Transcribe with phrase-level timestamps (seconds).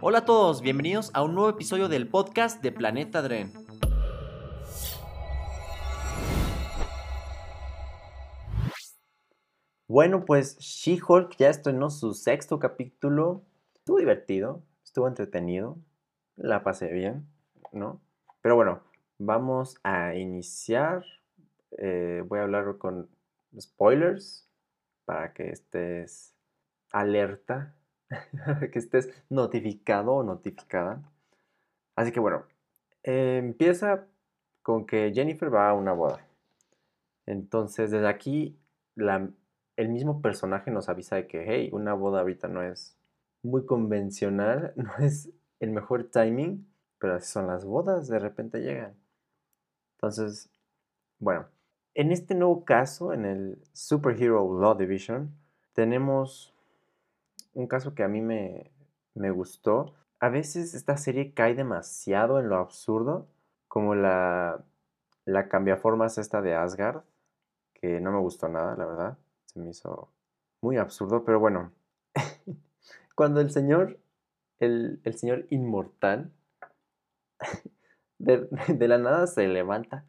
[0.00, 3.50] Hola a todos, bienvenidos a un nuevo episodio del podcast de Planeta Dren.
[9.88, 13.42] Bueno, pues She-Hulk ya estrenó su sexto capítulo.
[13.74, 15.78] Estuvo divertido, estuvo entretenido,
[16.36, 17.26] la pasé bien,
[17.72, 18.00] ¿no?
[18.42, 18.82] Pero bueno,
[19.18, 21.04] vamos a iniciar.
[21.78, 23.08] Eh, voy a hablar con
[23.58, 24.48] spoilers
[25.04, 26.34] para que estés
[26.92, 27.74] alerta,
[28.72, 31.02] que estés notificado o notificada.
[31.96, 32.44] Así que bueno,
[33.02, 34.06] empieza
[34.62, 36.26] con que Jennifer va a una boda.
[37.26, 38.58] Entonces, desde aquí,
[38.96, 42.96] el mismo personaje nos avisa de que, hey, una boda ahorita no es
[43.42, 46.66] muy convencional, no es el mejor timing,
[46.98, 48.94] pero así son las bodas, de repente llegan.
[49.96, 50.50] Entonces,
[51.18, 51.46] bueno,
[51.94, 55.34] en este nuevo caso, en el Superhero Law Division,
[55.74, 56.53] tenemos
[57.54, 58.70] un caso que a mí me,
[59.14, 59.94] me gustó.
[60.20, 63.28] A veces esta serie cae demasiado en lo absurdo,
[63.68, 64.64] como la,
[65.24, 67.02] la cambiaformas esta de Asgard,
[67.74, 69.18] que no me gustó nada, la verdad.
[69.46, 70.10] Se me hizo
[70.60, 71.72] muy absurdo, pero bueno.
[73.14, 73.98] Cuando el señor,
[74.58, 76.32] el, el señor inmortal,
[78.18, 80.04] de, de la nada se levanta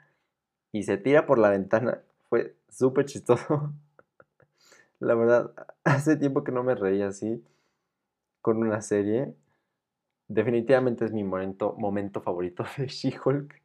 [0.71, 2.01] y se tira por la ventana.
[2.29, 3.73] Fue súper chistoso.
[4.99, 5.53] La verdad,
[5.85, 7.43] hace tiempo que no me reía así
[8.41, 9.35] con una serie.
[10.27, 13.61] Definitivamente es mi momento, momento favorito de She-Hulk.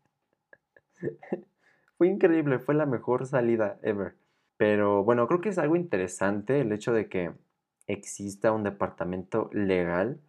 [1.96, 4.16] fue increíble, fue la mejor salida ever.
[4.56, 7.32] Pero bueno, creo que es algo interesante el hecho de que
[7.86, 10.20] exista un departamento legal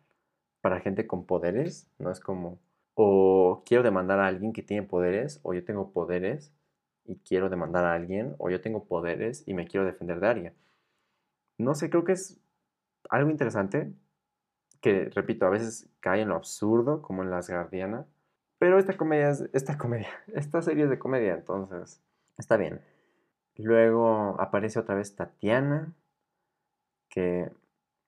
[0.62, 1.88] para gente con poderes.
[2.00, 2.60] No es como,
[2.96, 6.54] o quiero demandar a alguien que tiene poderes, o yo tengo poderes
[7.06, 10.54] y quiero demandar a alguien, o yo tengo poderes y me quiero defender de alguien.
[11.62, 12.40] No sé, creo que es
[13.10, 13.94] algo interesante,
[14.82, 18.08] que repito, a veces cae en lo absurdo, como en Las Guardianas,
[18.58, 22.02] pero esta comedia es, esta comedia, esta serie es de comedia, entonces
[22.38, 22.82] está bien.
[23.58, 25.94] Luego aparece otra vez Tatiana,
[27.10, 27.52] que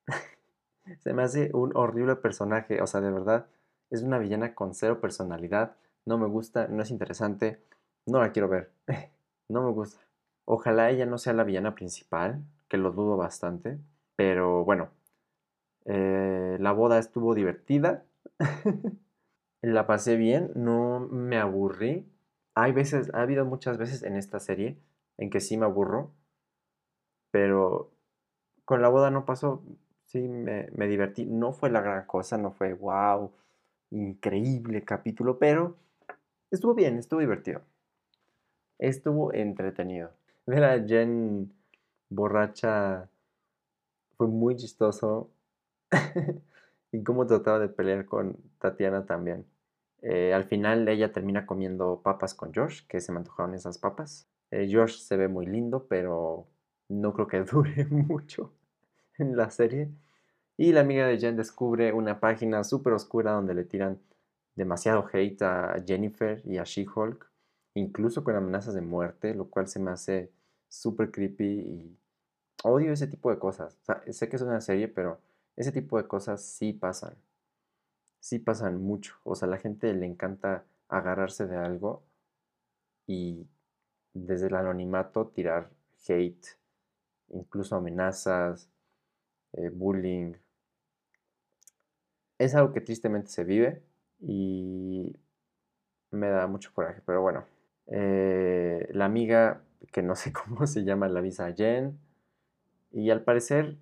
[0.99, 3.47] se me hace un horrible personaje, o sea, de verdad,
[3.89, 5.75] es una villana con cero personalidad,
[6.05, 7.61] no me gusta, no es interesante,
[8.05, 8.71] no la quiero ver.
[9.49, 10.01] no me gusta.
[10.45, 13.77] Ojalá ella no sea la villana principal, que lo dudo bastante.
[14.15, 14.89] Pero bueno,
[15.85, 18.03] eh, la boda estuvo divertida.
[19.61, 22.11] la pasé bien, no me aburrí.
[22.55, 24.79] Hay veces, ha habido muchas veces en esta serie
[25.19, 26.15] en que sí me aburro.
[27.29, 27.91] Pero
[28.65, 29.61] con la boda no pasó.
[30.07, 31.25] Sí, me, divertí.
[31.27, 33.31] No fue la gran cosa, no fue wow,
[33.91, 35.75] increíble capítulo, pero
[36.49, 37.61] estuvo bien, estuvo divertido
[38.79, 40.11] estuvo entretenido.
[40.45, 41.53] Ver Jen
[42.15, 43.09] borracha
[44.17, 45.29] fue muy chistoso.
[46.91, 49.45] y cómo trataba de pelear con Tatiana también.
[50.01, 54.27] Eh, al final ella termina comiendo papas con Josh, que se me antojaron esas papas.
[54.51, 56.47] Eh, Josh se ve muy lindo, pero
[56.89, 58.53] no creo que dure mucho
[59.17, 59.89] en la serie.
[60.57, 63.99] Y la amiga de Jen descubre una página súper oscura donde le tiran
[64.55, 67.33] demasiado hate a Jennifer y a She-Hulk
[67.75, 70.31] incluso con amenazas de muerte, lo cual se me hace
[70.67, 71.97] súper creepy y
[72.63, 73.77] odio ese tipo de cosas.
[74.11, 75.19] sé que es una serie, pero
[75.55, 77.15] ese tipo de cosas sí pasan.
[78.19, 79.15] Sí pasan mucho.
[79.23, 82.03] O sea, a la gente le encanta agarrarse de algo
[83.07, 83.47] y
[84.13, 85.69] desde el anonimato tirar
[86.07, 86.57] hate,
[87.29, 88.69] incluso amenazas,
[89.53, 90.33] eh, bullying.
[92.37, 93.83] Es algo que tristemente se vive
[94.19, 95.15] y
[96.11, 97.45] me da mucho coraje, pero bueno,
[97.87, 101.99] eh, la amiga, que no sé cómo se llama, la visa Jen.
[102.93, 103.77] Y al parecer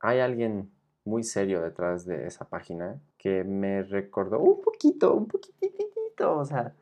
[0.00, 0.72] hay alguien
[1.04, 6.74] muy serio detrás de esa página que me recordó un poquito, un poquitito, o sea,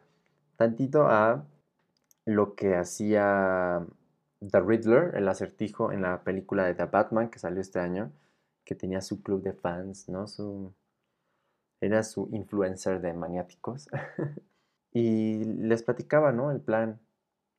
[0.56, 1.44] tantito a
[2.24, 3.84] lo que hacía
[4.40, 8.12] The Riddler, el acertijo en la película de The Batman que salió este año,
[8.64, 10.28] que tenía su club de fans, ¿no?
[10.28, 10.72] Su,
[11.80, 13.88] era su influencer de maniáticos.
[14.90, 16.50] Y les platicaba, ¿no?
[16.50, 16.98] El plan.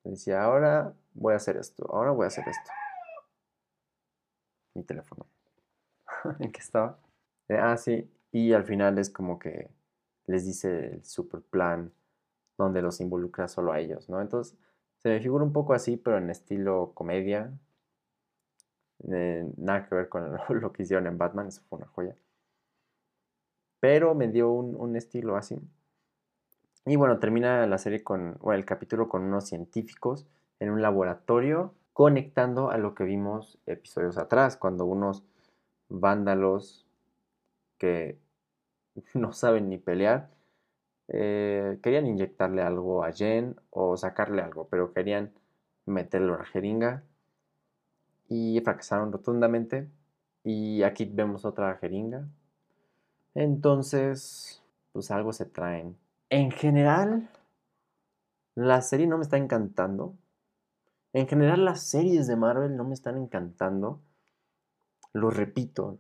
[0.04, 2.72] decía, ahora voy a hacer esto, ahora voy a hacer esto.
[4.80, 5.26] Mi teléfono.
[6.40, 6.98] ¿En qué estaba?
[7.50, 8.10] Eh, ah, sí.
[8.32, 9.70] Y al final es como que
[10.26, 11.92] les dice el super plan
[12.58, 14.22] donde los involucra solo a ellos, ¿no?
[14.22, 14.58] Entonces,
[15.00, 17.52] se me figura un poco así, pero en estilo comedia.
[19.12, 22.16] Eh, nada que ver con lo que hicieron en Batman, eso fue una joya.
[23.82, 25.60] Pero me dio un, un estilo así.
[26.86, 30.26] Y bueno, termina la serie con, el capítulo con unos científicos
[30.60, 35.22] en un laboratorio conectando a lo que vimos episodios atrás, cuando unos
[35.90, 36.86] vándalos
[37.78, 38.18] que
[39.16, 40.30] no saben ni pelear.
[41.10, 45.34] Eh, querían inyectarle algo a Jen o sacarle algo, pero querían
[45.86, 47.04] meterle una jeringa
[48.30, 49.90] y fracasaron rotundamente.
[50.46, 52.30] Y aquí vemos otra jeringa.
[53.36, 54.64] Entonces,
[54.94, 55.98] pues algo se traen.
[56.30, 57.28] En general,
[58.56, 60.14] la serie no me está encantando.
[61.14, 64.02] En general, las series de Marvel no me están encantando.
[65.14, 65.98] Lo repito,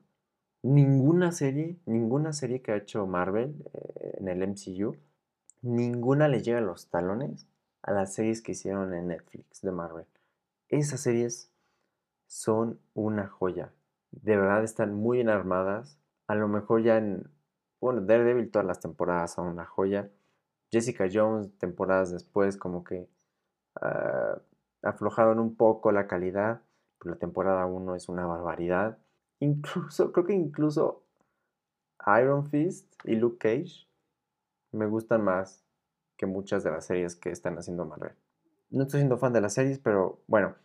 [0.61, 4.95] ninguna serie, ninguna serie que ha hecho Marvel eh, en el MCU,
[5.61, 7.47] ninguna le llega a los talones
[7.81, 10.05] a las series que hicieron en Netflix de Marvel.
[10.67, 11.51] Esas series
[12.27, 13.73] son una joya.
[14.11, 15.97] De verdad están muy bien armadas.
[16.27, 17.29] A lo mejor ya en,
[17.79, 20.09] bueno, Daredevil todas las temporadas son una joya.
[20.71, 23.07] Jessica Jones, temporadas después, como que
[23.81, 24.28] ah,
[24.81, 26.61] aflojaron un poco la calidad.
[27.01, 28.97] La temporada 1 es una barbaridad.
[29.39, 31.03] Incluso, creo que incluso
[32.19, 33.87] Iron Fist y Luke Cage
[34.71, 35.65] me gustan más
[36.17, 38.13] que muchas de las series que están haciendo Marvel.
[38.69, 40.55] No estoy siendo fan de las series, pero bueno,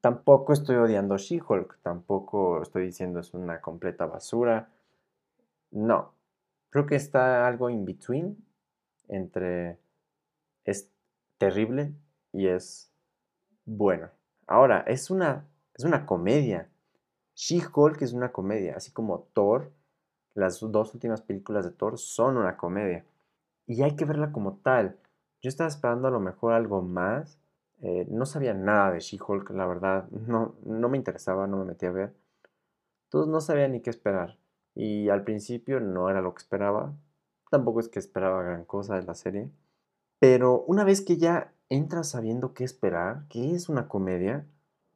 [0.00, 4.68] tampoco estoy odiando She-Hulk, tampoco estoy diciendo es una completa basura.
[5.70, 6.12] No,
[6.70, 8.44] creo que está algo in between
[9.08, 9.78] entre
[10.64, 10.90] es
[11.38, 11.94] terrible
[12.32, 12.92] y es
[13.66, 14.08] bueno.
[14.46, 16.70] Ahora, es una, es una comedia.
[17.34, 19.70] She-Hulk es una comedia, así como Thor,
[20.34, 23.04] las dos últimas películas de Thor son una comedia.
[23.66, 24.96] Y hay que verla como tal.
[25.42, 27.38] Yo estaba esperando a lo mejor algo más.
[27.82, 30.08] Eh, no sabía nada de She-Hulk, la verdad.
[30.10, 32.14] No, no me interesaba, no me metí a ver.
[33.04, 34.38] Entonces no sabía ni qué esperar.
[34.74, 36.94] Y al principio no era lo que esperaba.
[37.50, 39.50] Tampoco es que esperaba gran cosa de la serie.
[40.18, 44.46] Pero una vez que ya entras sabiendo qué esperar, que es una comedia,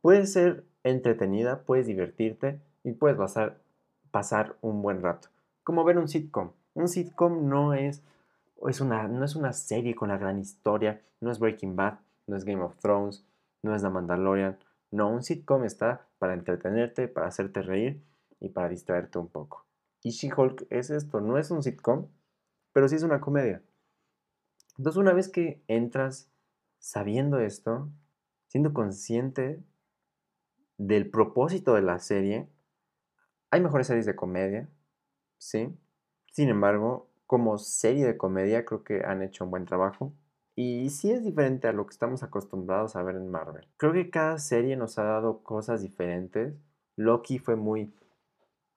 [0.01, 3.17] puede ser entretenida, puedes divertirte y puedes
[4.11, 5.29] pasar, un buen rato.
[5.63, 6.53] Como ver un sitcom.
[6.75, 8.03] Un sitcom no es,
[8.69, 12.37] es una, no es una serie con la gran historia, no es Breaking Bad, no
[12.37, 13.25] es Game of Thrones,
[13.63, 14.59] no es The Mandalorian.
[14.91, 18.03] No, un sitcom está para entretenerte, para hacerte reír
[18.41, 19.67] y para distraerte un poco.
[20.03, 22.07] Y She-Hulk es esto, no es un sitcom,
[22.73, 23.63] pero sí es una comedia.
[24.79, 26.30] Entonces una vez que entras
[26.81, 27.89] sabiendo esto,
[28.49, 29.63] siendo consciente
[30.77, 32.49] del propósito de la serie,
[33.51, 34.69] hay mejores series de comedia,
[35.39, 35.77] ¿sí?
[36.33, 40.13] Sin embargo, como serie de comedia creo que han hecho un buen trabajo.
[40.57, 43.69] Y sí es diferente a lo que estamos acostumbrados a ver en Marvel.
[43.77, 46.55] Creo que cada serie nos ha dado cosas diferentes.
[46.97, 47.95] Loki fue muy...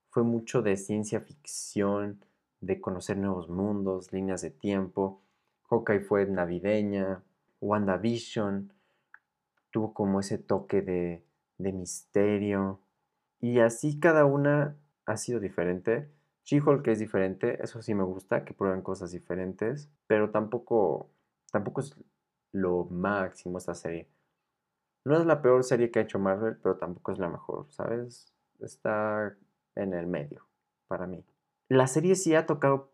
[0.10, 2.24] fue mucho de ciencia ficción,
[2.62, 5.22] de conocer nuevos mundos, líneas de tiempo.
[5.70, 7.24] Hawkeye fue navideña.
[7.64, 8.74] WandaVision
[9.72, 11.24] tuvo como ese toque de
[11.58, 12.82] misterio.
[13.40, 16.10] Y así cada una ha sido diferente.
[16.46, 21.10] She-Hulk es diferente, eso sí me gusta, que prueben cosas diferentes, pero tampoco,
[21.52, 21.96] tampoco es
[22.52, 24.10] lo máximo esta serie.
[25.06, 28.34] No es la peor serie que ha hecho Marvel, pero tampoco es la mejor, ¿sabes?
[28.60, 29.36] Está
[29.76, 30.46] en el medio,
[30.88, 31.26] para mí.
[31.70, 32.92] La serie sí ha tocado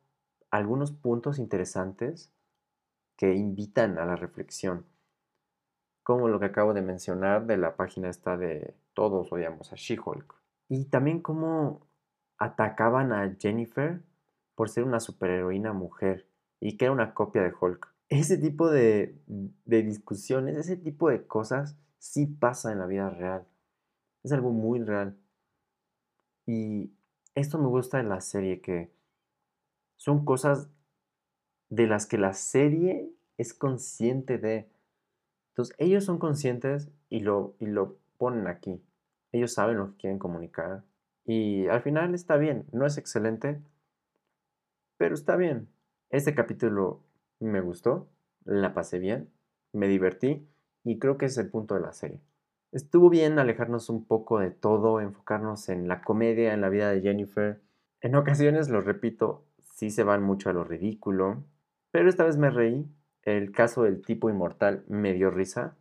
[0.51, 2.31] algunos puntos interesantes
[3.19, 4.86] que invitan a la reflexión
[6.04, 10.33] como lo que acabo de mencionar de la página esta de Todos odiamos a She-Hulk.
[10.69, 11.86] Y también cómo
[12.38, 14.01] atacaban a Jennifer
[14.56, 16.27] por ser una superheroína mujer
[16.62, 17.93] y que era una copia de Hulk.
[18.08, 23.46] Ese tipo de, de discusiones, ese tipo de cosas sí pasa en la vida real.
[24.24, 25.17] Es algo muy real.
[26.46, 26.93] Y
[27.36, 28.91] esto me gusta en la serie, que
[29.98, 30.70] son cosas
[31.70, 34.69] de las que la serie es consciente de.
[35.51, 38.84] Entonces, ellos son conscientes y lo, y lo ponen aquí.
[39.31, 40.84] Ellos saben lo que quieren comunicar.
[41.25, 42.65] Y al final está bien.
[42.74, 43.62] No es excelente,
[44.98, 45.69] pero está bien.
[46.10, 47.01] Este capítulo
[47.39, 48.10] me gustó,
[48.43, 49.29] la pasé bien,
[49.72, 50.46] me divertí
[50.84, 52.19] y creo que es el punto de la serie.
[52.74, 57.01] Estuvo bien alejarnos un poco de todo, enfocarnos en la comedia, en la vida de
[57.01, 57.62] Jennifer.
[58.01, 61.43] En ocasiones, lo repito, sí se van mucho a lo ridículo,
[61.91, 62.86] pero esta vez me reí
[63.23, 65.75] el caso del tipo inmortal me dio risa.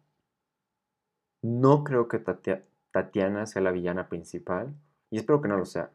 [1.43, 4.75] No creo que Tatiana sea la villana principal.
[5.11, 5.91] Y espero que no lo sea.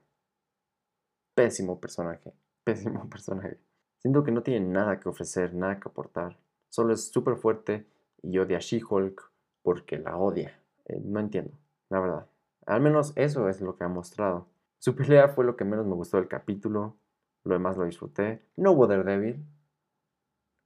[1.36, 2.34] Pésimo personaje.
[2.64, 3.60] Pésimo personaje.
[4.00, 6.38] Siento que no tiene nada que ofrecer, nada que aportar.
[6.70, 7.86] Solo es súper fuerte
[8.22, 9.32] y odia a She-Hulk
[9.62, 10.60] porque la odia.
[10.86, 11.54] Eh, no entiendo,
[11.90, 12.28] la verdad.
[12.66, 14.48] Al menos eso es lo que ha mostrado.
[14.80, 16.98] Su pelea fue lo que menos me gustó del capítulo.
[17.44, 18.42] Lo demás lo disfruté.
[18.56, 19.46] No hubo Daredevil.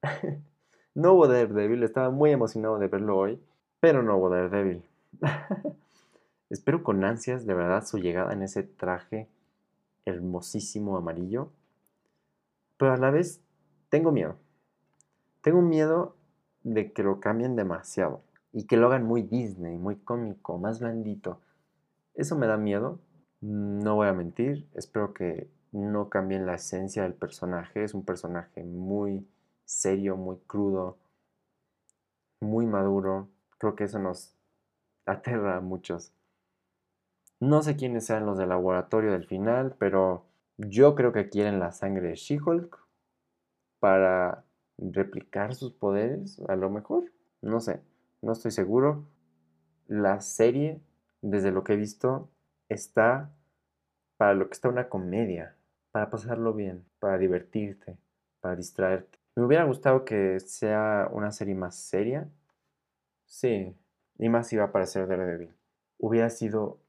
[0.98, 3.40] No hubo Daredevil, estaba muy emocionado de verlo hoy,
[3.80, 4.84] pero no hubo Daredevil.
[6.50, 9.30] Espero con ansias de verdad su llegada en ese traje
[10.06, 11.52] hermosísimo amarillo.
[12.78, 13.44] Pero a la vez
[13.90, 14.38] tengo miedo.
[15.42, 16.16] Tengo miedo
[16.64, 21.42] de que lo cambien demasiado y que lo hagan muy Disney, muy cómico, más blandito.
[22.16, 22.98] Eso me da miedo.
[23.40, 24.68] No voy a mentir.
[24.74, 27.84] Espero que no cambien la esencia del personaje.
[27.84, 29.28] Es un personaje muy
[29.68, 30.98] serio, muy crudo,
[32.40, 33.30] muy maduro.
[33.60, 34.36] Creo que eso nos
[35.06, 36.12] aterra a muchos.
[37.40, 40.26] No sé quiénes sean los del laboratorio del final, pero
[40.58, 42.80] yo creo que quieren la sangre de She-Hulk
[43.80, 44.44] para
[44.80, 47.12] replicar sus poderes, a lo mejor.
[47.42, 47.82] No sé,
[48.24, 49.06] no estoy seguro.
[49.88, 50.82] La serie,
[51.22, 52.30] desde lo que he visto,
[52.70, 53.30] está
[54.18, 55.56] para lo que está una comedia,
[55.92, 57.98] para pasarlo bien, para divertirte,
[58.42, 59.20] para distraerte.
[59.38, 62.28] Me hubiera gustado que sea una serie más seria.
[63.28, 63.78] Sí,
[64.18, 65.54] y más iba a aparecer Daredevil.
[66.00, 66.82] Hubiera sido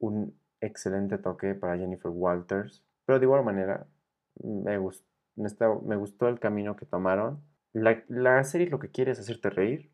[0.00, 3.86] un excelente toque para Jennifer Walters, pero de igual manera
[4.42, 5.06] me, gustó,
[5.84, 7.44] me, gustó el camino que tomaron.
[7.72, 9.92] La, la serie lo que quiere es hacerte reír.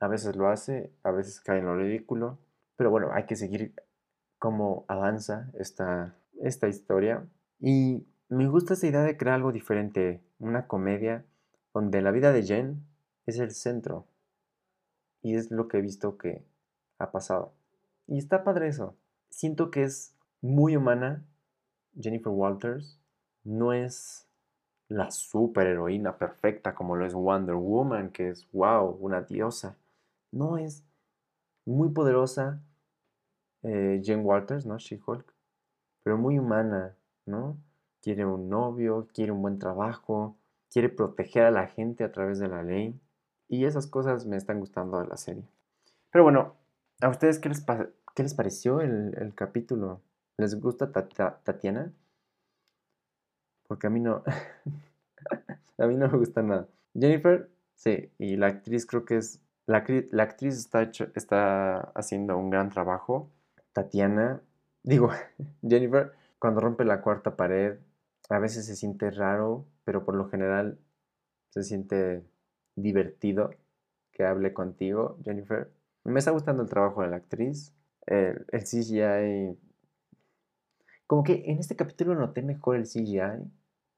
[0.00, 2.40] A veces lo hace, a veces cae en lo ridículo.
[2.74, 3.76] Pero bueno, hay que seguir
[4.40, 7.24] cómo avanza esta, esta historia.
[7.60, 11.24] Y me gusta esa idea de crear algo diferente, una comedia
[11.74, 12.86] donde la vida de Jen
[13.26, 14.06] es el centro.
[15.20, 16.44] Y es lo que he visto que
[16.98, 17.52] ha pasado.
[18.06, 18.94] Y está padre eso.
[19.30, 21.24] Siento que es muy humana.
[22.00, 23.00] Jennifer Walters
[23.42, 24.28] no es
[24.88, 29.76] la superheroína perfecta como lo es Wonder Woman, que es wow, una diosa.
[30.30, 30.84] No es
[31.64, 32.62] muy poderosa
[33.62, 34.78] eh, Jen Walters, ¿no?
[34.78, 35.34] She-Hulk,
[36.04, 36.96] pero muy humana,
[37.26, 37.56] ¿no?
[38.02, 40.36] Quiere un novio, quiere un buen trabajo,
[40.70, 42.98] quiere proteger a la gente a través de la ley.
[43.48, 45.44] Y esas cosas me están gustando de la serie.
[46.10, 46.56] Pero bueno,
[47.00, 47.64] ¿a ustedes qué les,
[48.14, 50.00] qué les pareció el, capítulo?
[50.36, 51.92] ¿Les gusta Tatiana?
[53.66, 54.22] Porque a mí no.
[55.78, 56.68] a mí no me gusta nada.
[56.94, 59.40] Jennifer, sí, y la actriz creo que es.
[59.66, 59.84] La,
[60.22, 60.68] actriz
[61.14, 63.30] está haciendo un gran trabajo.
[63.72, 64.42] Tatiana,
[64.82, 65.10] digo,
[65.62, 67.78] Jennifer, cuando rompe la cuarta pared,
[68.30, 70.78] a veces se siente raro, pero por lo general
[71.50, 72.24] se siente
[72.76, 73.50] divertido
[74.12, 75.70] que hable contigo, Jennifer.
[76.04, 77.74] Me está gustando el trabajo de la actriz.
[78.06, 79.58] El, el CGI.
[81.06, 83.50] Como que en este capítulo noté mejor el CGI,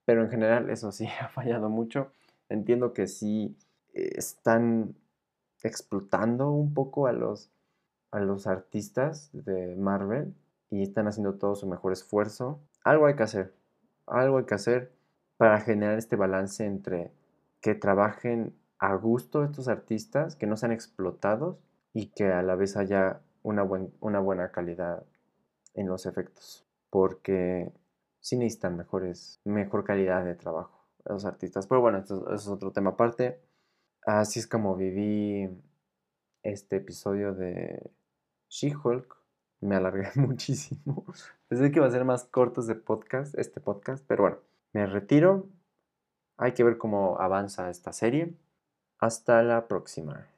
[0.05, 2.11] pero en general eso sí ha fallado mucho.
[2.49, 3.57] Entiendo que sí
[3.93, 4.95] están
[5.63, 7.51] explotando un poco a los,
[8.11, 10.35] a los artistas de Marvel
[10.71, 12.61] y están haciendo todo su mejor esfuerzo.
[12.85, 13.55] Algo hay que hacer,
[14.13, 14.93] algo hay que hacer
[15.37, 17.13] para generar este balance entre
[17.61, 21.59] que trabajen a gusto estos artistas, que no sean explotados
[21.93, 23.65] y que a la vez haya una,
[24.01, 25.05] una buena calidad
[25.75, 26.67] en los efectos.
[26.91, 27.73] Porque
[28.21, 31.67] sí necesitan mejores, mejor calidad de trabajo los artistas.
[31.67, 33.41] Pero bueno, esto, es otro tema aparte.
[34.05, 35.49] Así es como viví
[36.43, 37.91] este episodio de
[38.49, 39.17] She-Hulk.
[39.61, 41.05] Me alargué muchísimo.
[41.53, 44.39] Pensé que iba a ser más cortos de podcast, este podcast, pero bueno,
[44.73, 45.51] me retiro.
[46.39, 48.33] Hay que ver cómo avanza esta serie.
[48.99, 50.32] Hasta la próxima.